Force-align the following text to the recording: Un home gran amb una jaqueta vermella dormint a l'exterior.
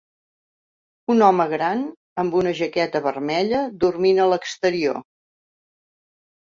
Un 1.15 1.21
home 1.27 1.45
gran 1.51 1.83
amb 2.23 2.39
una 2.41 2.55
jaqueta 2.63 3.03
vermella 3.11 3.63
dormint 3.87 4.27
a 4.27 4.27
l'exterior. 4.35 5.03